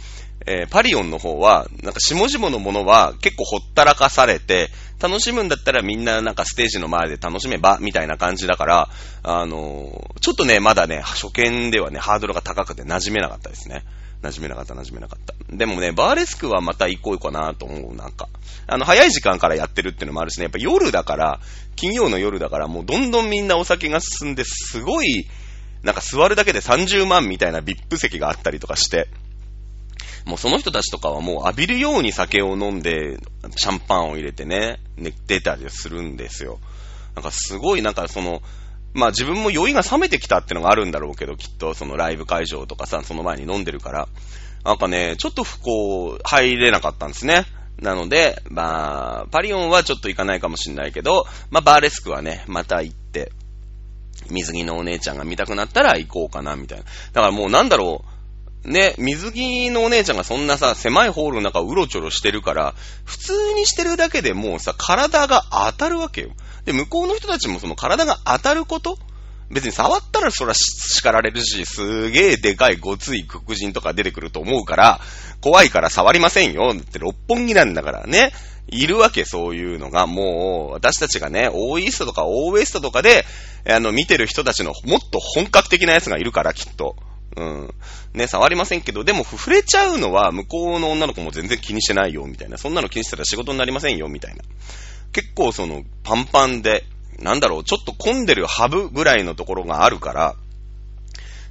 [0.46, 8.90] えー、パリオンの方は、なんか下々のものは結構ほったらかされて、楽しむんだったらみんななんかステージの前で楽しめば、みたいな感じだから、
[9.24, 13.84] あのー、ちょっとね、まだね、初見ではね、ハードルが高くて馴染めなかったですね。
[14.24, 15.34] 馴染めなかった、馴染めなかった。
[15.56, 18.30] でもね、バーレスクはまた行こうかなと思う、なんか。
[18.66, 21.40] あの、早い時間からやってるっていうのもあるしね、やっぱ夜だから、
[21.76, 25.28] 金曜の夜だから、もうどんどんみんなお酒が進んで、すごい、
[25.84, 29.10] なんか座るだけで30万みたいな VIP 席があったりとかして、
[30.26, 33.18] もうその人たちとかはもう浴びるように酒を飲んで、
[33.56, 36.60] シャンパンを入れてね、寝てたりするんですよ。
[37.16, 38.42] なんかすごいなんかその、
[38.94, 44.08] まあ自分も酔いが冷めてきたってのがあるんだろうけど、きっとそのライブ会場とかさ、その前に飲んでるから、
[44.64, 47.46] なんかね、ちょっと不幸、入れなかったんですね。
[47.80, 53.32] なので、まあ、パリオンはちょっと行かないかもしんないけど、まあバーレスクはね、また行って、
[54.30, 56.86] 水着のお姉ちゃんが見たくなったら行こうかな、みたいな。
[56.86, 58.13] だからもうなんだろう、
[58.64, 62.74] ね、水着のお姉ちゃんがそんなさ、狭いホールの中うろちょろしてるから、
[63.04, 66.32] 普通にしてるだけでもうさ、体が当たるわけよ。
[66.66, 68.98] で、向こうの人たちもその体が当たること？
[69.52, 75.02] 別に触ったらそら叱られるし、すげえでかいごつい黒人とか出てくると思うから、
[75.42, 78.32] 怖いから触りませんよって六本木なんだからね。
[78.70, 80.08] いるわけ、そういうのが。
[80.08, 83.26] もう、私たちがね、オーイーストとかオーウエストとかで、
[83.68, 86.96] あの、見てる人たちのもっと本格的なやつがいるから、きっと。
[87.36, 87.74] うん。
[88.14, 92.58] ね、触りませんけど、でも触れちゃうのは向こうの女の子も全然気にしてないよ、みたいな。
[92.58, 94.44] そんなの気にしたら仕事になりませんよ、みたいな。
[95.12, 96.84] 結構その、パンパンで、
[97.20, 100.36] なんだろう、ちょっと混んでるハブぐらいのところがあるから、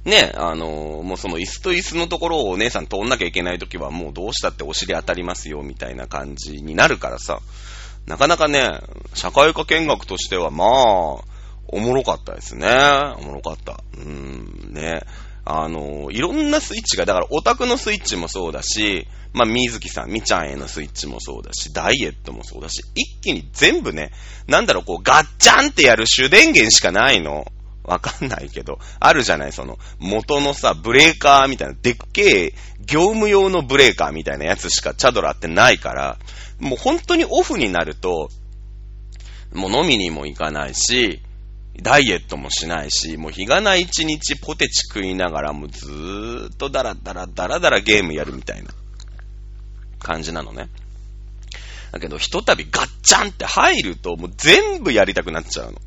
[0.05, 7.39] ね、あのー、もうその椅子と椅子のところをお姉さん通んなきゃいけないときはもうどうしたってお尻当たりますよ、みたいな感じになるからさ、
[8.05, 8.81] なかなかね、
[9.13, 10.69] 社会科見学としてはまあ、
[11.67, 12.67] おもろかったですね。
[13.17, 13.81] おもろかった。
[13.93, 15.01] うーん、ね。
[15.45, 24.11] あの、いろんなスイッチが、だからオタクのスイッチもそうだし、まあ、水木さん、みちゃんへのスイッチもそうだし、ダイエットもそうだし、一気に全部ね、
[24.47, 27.45] なんだろう、こう、ガッチャンってやる主電源しかないの。
[27.83, 32.53] わかんないけど、あるじゃない、その、元のさ、ブレーカーみたいな、でっけえ、
[32.85, 36.17] 業務用のブレーカーみたいなやつしかチャドラってないから、
[36.59, 38.29] もう本当にオフになると、
[39.53, 41.21] もう飲みにも行かないし、
[41.81, 48.69] ダイエットもしないし、もう日がない一日ポテチ食いながらもずーっとダラダラダラダラゲームやるみたいな
[49.99, 50.69] 感じなのね。
[51.91, 55.79] だけど、ひとたびガッチャンって入ると、もう全部やりたくなっちゃうの。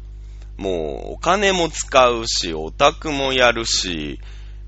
[0.56, 4.20] もう、お金も使うし、オタクもやるし、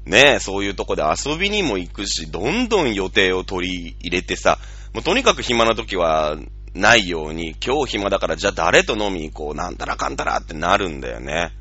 [0.05, 4.59] ねえそういうとこで遊びにも行くし、どんどん予定を取り入れてさ、
[4.95, 6.37] もうとにかく暇な時は、
[6.75, 11.53] ないように、今日暇だからじゃあ誰と飲みに行こう、なんたらかんたらってなるんだよね。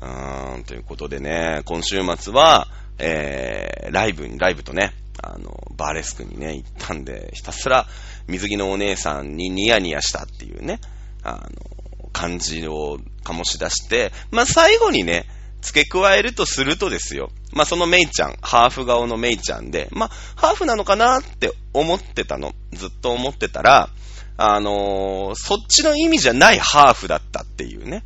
[0.00, 7.86] うーん、ということでね、今週末は、えー、ライブに、ライブとね、あの、バーレスクにね、行ったんで、ひたすら
[8.28, 10.80] 水着のお姉さんにニヤニヤしたっていうね、
[11.22, 15.26] あの、感じを醸し出して、まあ、最後にね、
[15.66, 17.30] 付け加えるとするとですよ。
[17.52, 22.54] まあ、そのメイちゃん、ハーフ顔のメイちゃんで、まあ、ハーフなのかなって思ってたの。
[22.72, 23.88] ずっと思ってたら、
[24.36, 28.04] あのー、そっちの意味じゃないハーフだったっていうね。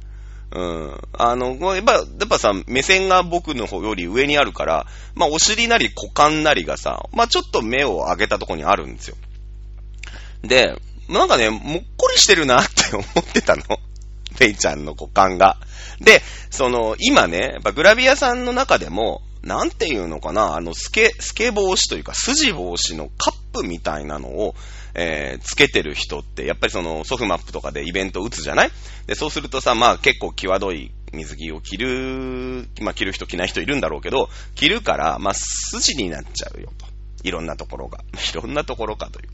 [0.53, 1.01] うん。
[1.13, 9.17] あの、やっぱ、やっぱさ、目線が僕の方より上にあるから、まあ、お尻なり股間なりがさ、まあ、ちょっと目を上げたとこにあるんですよ。
[10.43, 10.75] で、
[11.09, 11.61] なんかね、もっ
[11.97, 13.63] こりしてるなって思ってたの。
[14.41, 15.59] ペイちゃんの股間が。
[16.01, 24.55] で、その、今ね、やっぱグラビアさんの中でも、なんていうのかな、あの、スケ、スケ帽子というか、筋帽子のカップみたいなのを、
[24.95, 28.71] えー、つけてる人って、やっぱりその、ソフマップとかでイベント打つじゃない？
[29.07, 36.90] で、そうするとさ、まあ結構際どい水着を着る、まあ着る人着ない人いるんだろうけど、着るから、まあ筋になっちゃうよと。
[37.23, 38.01] いろんなところが。
[38.33, 39.25] いろんなところかとい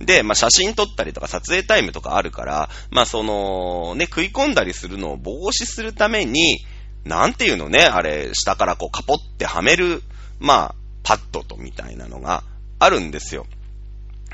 [0.00, 0.04] う。
[0.04, 6.64] で、まあ写真撮ったりとか撮影タイムとかあるから、まあその、ね、食い込んだりするのを防止するために、
[7.04, 10.02] なんていうのね、あれ、下からこうカポってはめる、
[10.40, 12.42] まあ、パッドとみたいなのが
[12.78, 13.46] あるんですよ。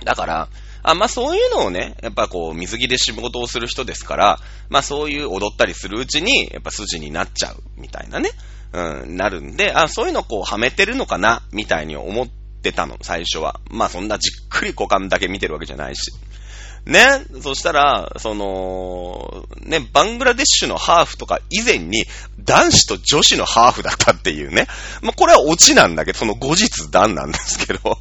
[0.04, 0.48] だから、
[0.82, 8.30] あ、まあそういうのをね、やっぱこう水着で仕事をする人ですから、まあそういう踊ったりするうちに、やっぱ筋になっちゃうみたいなね、
[8.72, 12.28] うん、なるんで、あ、そういうのこうはめてるのかな、みたいに思っ
[12.60, 13.58] ってたの、最初は。
[13.70, 16.12] まあそんなじっくり股間だけ見てるわけじゃないし。
[16.84, 17.24] ね？
[17.42, 22.04] そしたら、その、ね、バングラデシュのハーフとか以前に
[22.38, 24.66] 男子と女子のハーフだったっていうね。
[25.02, 27.98] まあこれはオチなんだけど、その後日談なんですけど。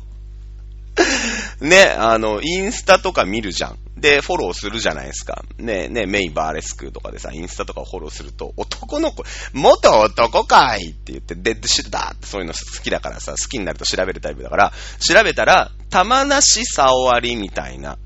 [1.61, 3.77] ね、あの、インスタとか見るじゃん。
[3.97, 5.43] で、フォローするじゃないですか。
[5.57, 17.97] ね、ね、メイバーレスクとかでさ、インスタとかをフォローすると、男の子、元男かいって言って、デッドシッダーってそういうの好きだからさ、好きになると調べるタイプだから、調べたら、玉なし触りみたいな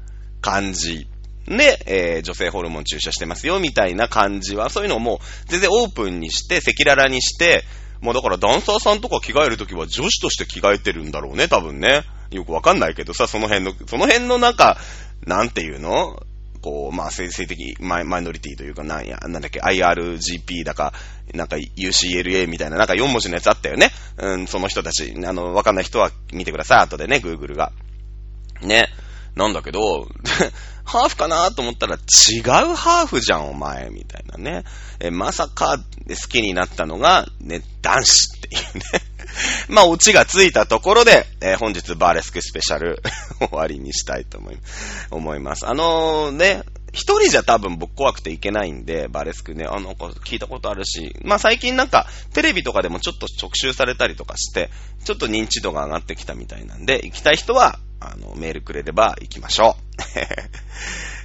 [0.42, 1.08] 感じ。
[1.48, 7.66] で、えー、女性ホルモン注射してますよ、みたいな感じは、そういうのをもう、全然オープンにして、赤裸々にして、
[8.04, 12.04] もうだからダンサーさんとか着替えるときは女子として着替えてるんだろうね、多分ね。
[12.32, 14.78] よくわかんないけどさ、その辺の、その辺のなんか、
[15.26, 16.22] なんていうの？
[16.62, 20.94] こう、まあ、性的マイマイノリティというか、なんや、なんだっけ、IRGP だか、
[21.34, 23.92] なんか UCLA みたいな、なんか4文字のやつあったよね。
[24.18, 27.72] うん、その人たち、あの、わかんない人は見てください、後でね、Google が。
[28.62, 28.90] ね。
[29.36, 30.08] なんだけど、
[30.86, 34.64] ハーフかなと思ったら違うハーフじゃん、お前、みたいなね。
[35.00, 38.84] え、まさか好きになったのが、ね、男子っていうね。
[39.70, 43.02] まあ、オチがついたところで、えー、本日バーレスクスペシャル
[43.40, 44.58] 終わりにしたいと思い
[45.10, 45.66] 思います。
[45.68, 46.64] あのー、ね、
[46.94, 54.70] 一人じゃ多分僕怖くていけないんで、バーレスクね、あの、聞いたことあるし、まあ最近なんか、テレビとかでもちょっと直集されたりとかして、
[55.04, 59.76] ちょっと認知度が上がってきたみたいなんで、行きたい人は、あの、メールくれれば行きましょ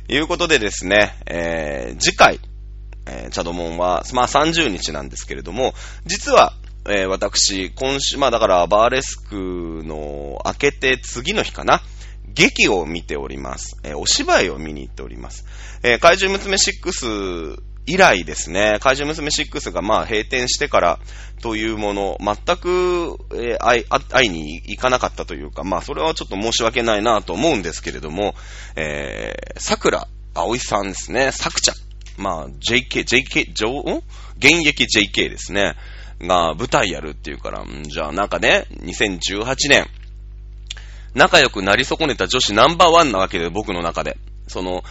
[0.09, 0.13] う。
[0.13, 2.41] いうことでですね、えー、次回、
[3.07, 5.75] えー、チャドモンは、まあ30日なんですけれども、
[6.07, 6.55] 実は、
[6.89, 11.83] えー、私、今週、まあだからバーレスクの明けて次の日かな、
[12.38, 13.77] 劇を見ております。
[13.83, 15.44] えー、お芝居を見に行っております。
[15.83, 20.98] えー、怪獣娘6以来ですね、怪獣娘6がまあ閉店してから
[21.42, 28.37] というもの、全く、えー、会いいに行かなかったというか、まあそれはちょっと申し訳ないなと思うんですけれども、
[28.77, 31.74] えー、桜葵さんですね、さくちゃん。
[32.22, 34.03] まあ JK、JK、上、ん？
[34.37, 35.74] 現役 JK ですね。
[36.20, 39.87] が舞台やるっていうから、じゃあなんかね、2018年、
[41.14, 44.18] 仲良くなり損ねた女子ナンバーワンなわけで、僕の中で。
[44.47, 44.83] その、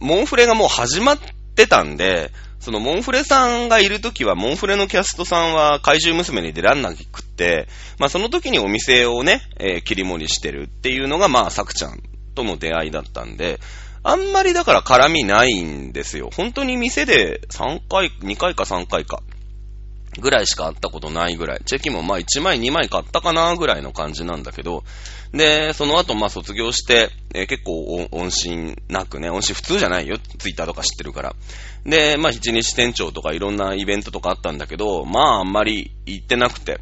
[0.00, 1.18] モンフレがもう始まっ
[1.54, 7.68] てたんで、そのモンフレさんがいるときは、モンフレのキャストさんは怪獣娘に出らんなくって、
[7.98, 12.02] まあその時にお店をね、えー、切り盛りしてるっていうのが、まあ、さくちゃん
[12.34, 13.60] との出会いだったんで、
[14.02, 16.30] あんまりだから絡みないんですよ。
[16.34, 19.22] 本当に店で3回、2回か3回か
[20.20, 21.60] ぐらいしか会ったことないぐらい。
[21.64, 24.84] チェキもまあ1枚2枚買ったかなぐらいの感じなんだけど、
[25.32, 30.16] で、その後まあ卒業して、えー、結構音信なくね、音信普通じゃないよ。
[30.38, 31.36] ツイッターとか知ってるから。
[31.84, 36.80] で、まあ一日店長とかいろんなイベントとかあったんだけど、まああんまり行ってなくて、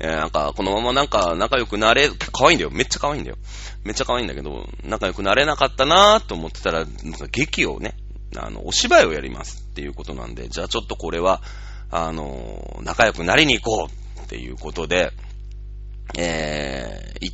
[0.00, 2.70] えー、なんかこのままなんか仲良くなれ、可愛いんだよ。
[2.70, 3.36] めっちゃ可愛いんだよ。
[3.84, 6.84] めっちゃ可愛いんだけど、仲良くなれなかったなーと思ってたら、
[7.30, 7.94] 劇をね、
[8.36, 11.42] あの、お芝居をやりますっていうことなんで、じゃあちょっとこれは、
[11.96, 15.12] あの、仲良くなりに行こうっていうことで、
[16.18, 17.24] えー、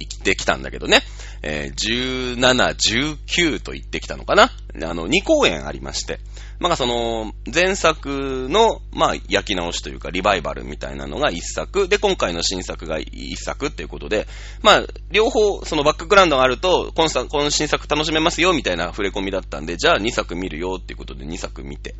[0.00, 1.02] 行ってきたんだけどね。
[1.46, 4.50] えー、17、19と行ってきたのかな？
[4.82, 6.18] あの、2公演ありまして。
[6.58, 11.86] まあ、その、前作の、まあ、焼き直しというか、リバイバルみたいなのが1作。
[11.86, 14.26] で、今回の新作が1作っていうことで、
[14.62, 21.94] まあ、両方、そのバックグラウンドがあると、このこの新作楽しめますよ、みたいな触れ込みだったんで、じゃあ2作見るよっていうことで2作見て。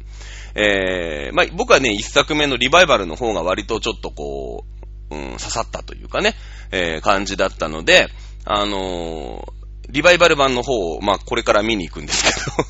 [0.54, 4.64] えー、まあ、僕はね、1作目のリバイバルの方が割とちょっとこ
[5.10, 6.34] う、うん、刺さったというかね、
[6.72, 8.08] えー、感じだったので、
[8.44, 12.30] あのー、リバイバル版の方を、まあ、これから見に行くんですけ
[12.62, 12.68] ど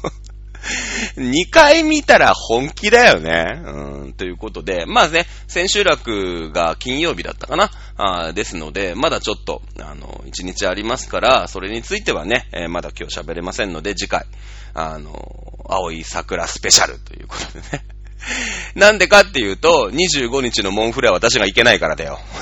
[1.23, 3.63] 2回見たら本気だよね。
[3.65, 7.71] うん、ということで、まあね、千秋楽が金曜日だったかな。
[7.97, 14.25] あですので、まだちょっと、あの、1日ありますから、それについてはね、えー、まだ今日喋れませんので、次回、
[14.73, 17.85] あの、青い桜スペシャルということでね。
[18.75, 22.19] なんでかっていうと、25日のモンフレは私が行けないからだよ。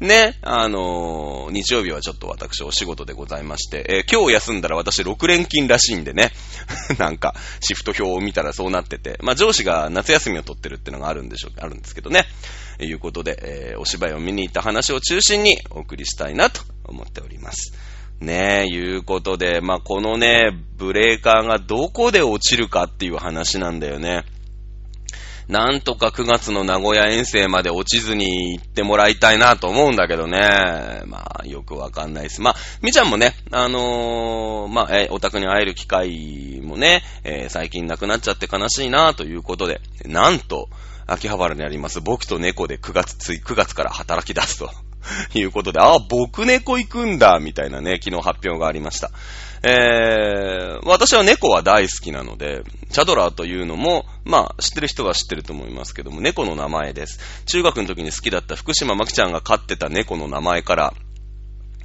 [0.00, 6.32] ね、あのー、日曜日はちょっと私お仕事でございまして、えー、今日休んだら私6連勤らしいんでね、
[6.98, 12.26] なんか、シフト表を見たらそうなってて、まあ上司が夏休みを取ってるってのがあるんでしょう、あるんですけどね、
[12.80, 17.72] いうことで、えー、お芝居を見に行った話を中心にお送りしたいなと思っております。
[18.20, 24.24] ねえ、いうことで、まあ、このね、ブレーカーがどこで落ちるかっていう話なんだよね。
[25.48, 31.02] なんとか9月の名古屋遠征まで落ちずに行ってもらいたいなと思うんだけどね。
[31.06, 32.40] まあ、よくわかんないです。
[32.40, 40.68] まあ、みちゃんもね、あのー、まあ、え、お宅に会える機会もね、えー、最近なくなっちゃって悲しいなということで、なんと、
[41.06, 44.70] 秋葉原にあります僕と猫で9月つい、9月から働き出すと。
[45.34, 49.10] いうことで、あ、僕猫行くんだ、みたいなね、昨日発表がありました。
[49.66, 57.18] えー、私は猫は大好きなので、チャドラーというのも、まあ、知ってる人は知ってると思いますけども、猫の名前です。
[57.46, 60.94] 中学の時に好きだった福島まきちゃんが飼ってた猫の名前から、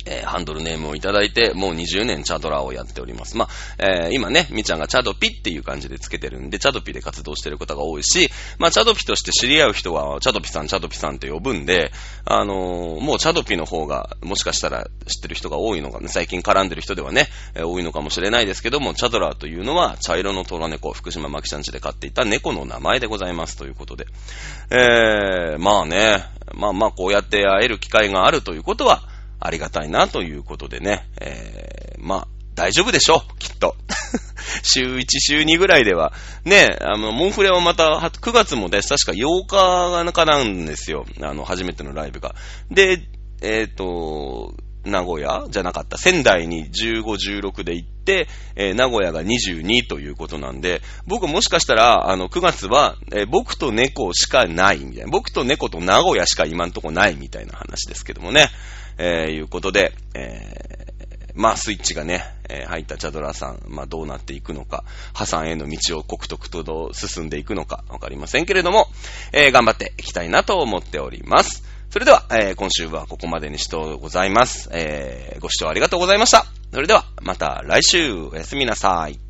[0.09, 3.37] えー、ハンドルネームをいただいて、もう20年チャドラーをやっております。
[3.37, 11.91] まあ、えー、今ね、みちゃんがチャドピっていう感じでつけてるんで、チャドピで活動してる方が多いし、まあ、チャドピとして知り合う人は、チャドピさん、チャドピさんって呼ぶんで、
[12.25, 24.07] あのー、もうチャドピの方が、もしかしたら知ってる人が多いのかね、最近絡んでる人ではね、えー、多いのかもしれないですけども、チャドラーというのは、茶色の虎猫、福島マキちゃんちで飼っていた猫の名前でございますということで。
[24.71, 29.03] えー、まあね、まあまあ、こうやって会える機会があるということは、
[29.39, 33.75] ありがたいなということでね、えー、まあ、大丈夫でしょう、きっと。
[34.63, 36.11] 週1、週2ぐらいでは。
[36.43, 38.89] ね、あの、モンフレはまた、9月もです。
[38.89, 41.05] 確か8日がかなんですよ。
[41.21, 42.35] あの、初めてのライブが。
[42.69, 43.01] で、
[43.41, 45.97] えっ、ー、と、名古屋じゃなかった。
[45.97, 47.03] 仙台に15、
[47.41, 55.11] 16で行って、えー、名古屋が22ということなんで、僕もしかしたら、あの、9月は、えー、僕と猫しかないみたいな。
[55.11, 58.49] 僕と猫と名古屋しか今んとこないみたいな話ですけどもね。
[58.99, 64.83] えー、いうことで、えー、まあ、スイッチがね、えー、入ったチャドラさん、まあ、どうなっていくのか、
[65.13, 68.87] 破産への道を刻々と進んでいくのか、わかりませんけれども、
[69.31, 71.63] えー、頑張っていきたいなと思っております。
[71.89, 74.69] それでは、えー、今週はここまでにしとございます。
[74.71, 76.45] えー、ご視聴ありがとうございました。
[76.73, 79.28] それでは、また来週、おやすみなさい。